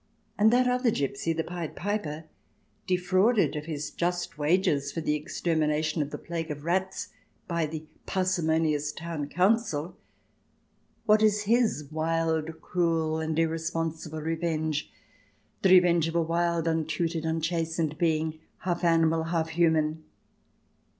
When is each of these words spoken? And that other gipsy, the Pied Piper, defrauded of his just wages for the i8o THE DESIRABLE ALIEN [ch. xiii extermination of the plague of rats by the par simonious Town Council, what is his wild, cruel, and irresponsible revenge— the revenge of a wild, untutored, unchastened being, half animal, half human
And 0.35 0.51
that 0.51 0.67
other 0.67 0.89
gipsy, 0.89 1.31
the 1.31 1.43
Pied 1.43 1.75
Piper, 1.75 2.23
defrauded 2.87 3.55
of 3.55 3.65
his 3.65 3.91
just 3.91 4.35
wages 4.35 4.91
for 4.91 4.99
the 4.99 5.11
i8o 5.13 5.19
THE 5.25 5.25
DESIRABLE 5.25 5.29
ALIEN 5.29 5.29
[ch. 5.29 5.29
xiii 5.29 5.37
extermination 5.93 6.01
of 6.01 6.09
the 6.09 6.17
plague 6.17 6.49
of 6.49 6.63
rats 6.63 7.09
by 7.47 7.65
the 7.67 7.85
par 8.07 8.23
simonious 8.23 8.95
Town 8.95 9.29
Council, 9.29 9.95
what 11.05 11.21
is 11.21 11.43
his 11.43 11.85
wild, 11.91 12.61
cruel, 12.63 13.19
and 13.19 13.37
irresponsible 13.37 14.21
revenge— 14.21 14.89
the 15.61 15.69
revenge 15.69 16.07
of 16.07 16.15
a 16.15 16.23
wild, 16.23 16.67
untutored, 16.67 17.23
unchastened 17.23 17.99
being, 17.99 18.39
half 18.61 18.83
animal, 18.83 19.25
half 19.25 19.49
human 19.49 20.03